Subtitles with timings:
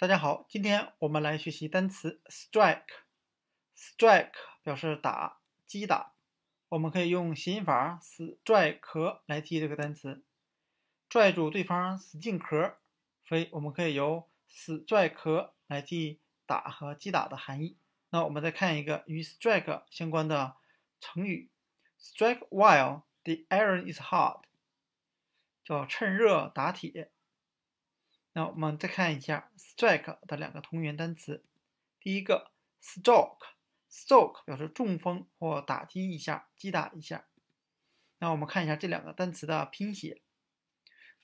[0.00, 2.84] 大家好，今天我们来学习单词 strike。
[3.74, 4.30] strike
[4.62, 6.14] 表示打、击打，
[6.68, 10.22] 我们可以用谐音法死拽壳来记这个单词，
[11.08, 12.76] 拽住对方死劲壳，
[13.24, 17.76] 所以我们可以由死拽壳来记打和击打的含义。
[18.10, 20.54] 那我们再看一个与 strike 相关的
[21.00, 21.50] 成语
[22.00, 24.44] ，strike while the iron is hot，
[25.64, 27.10] 叫趁热打铁。
[28.38, 31.42] 那我们再看一下 strike 的两个同源单词，
[31.98, 37.24] 第一个 stroke，stroke 表示中风或打击一下、击打一下。
[38.20, 40.22] 那我们看一下这两个单词的拼写，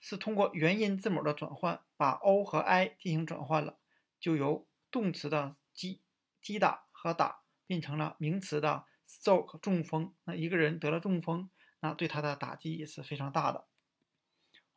[0.00, 3.78] 是通过元音字母的转换，把 o 和 i 进行转换了，
[4.18, 6.00] 就由动词的击、
[6.42, 10.12] 击打和打变成了名词的 stroke 中风。
[10.24, 13.66] 那一个人得了中风，那对他的打击也是非常大的。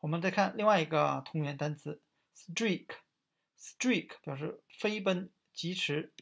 [0.02, 2.00] 我们再看另外一个同源单词。
[2.38, 6.14] Streak，streak 表示飞奔、疾驰，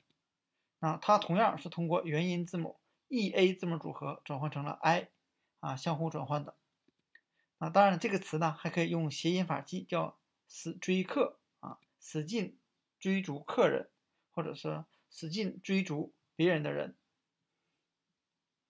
[0.80, 5.10] 那它同样是通过元音字母 e a 字母组合转换成了 i，
[5.60, 6.56] 啊，相互转换的。
[7.58, 10.18] 啊，当然这个词呢还可以用谐音法记，叫
[10.48, 12.58] 死追客啊，使劲
[12.98, 13.90] 追逐客人，
[14.32, 16.96] 或者是使劲追逐别人的人。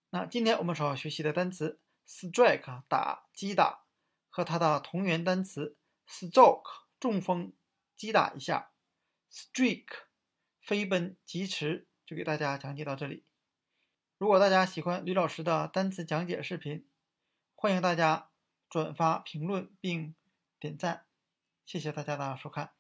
[0.10, 3.86] 那今天我们所要学习的单词 strike 打、击打
[4.30, 5.78] 和它的同源单词
[6.08, 6.85] stroke。
[7.06, 7.54] 中风，
[7.96, 8.72] 击打一下
[9.32, 9.86] ；streak，
[10.60, 11.88] 飞奔疾驰。
[12.04, 13.24] 就给大家讲解到这里。
[14.18, 16.90] 如果大家喜欢吕老师的单词讲解视频，
[17.54, 18.32] 欢迎大家
[18.68, 20.16] 转发、评论并
[20.60, 21.06] 点赞。
[21.64, 22.74] 谢谢大家的收看。